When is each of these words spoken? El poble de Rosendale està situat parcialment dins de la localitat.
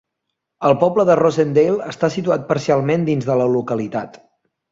El 0.69 0.73
poble 0.83 1.03
de 1.09 1.17
Rosendale 1.19 1.89
està 1.93 2.09
situat 2.15 2.47
parcialment 2.49 3.05
dins 3.11 3.31
de 3.31 3.39
la 3.43 3.49
localitat. 3.59 4.19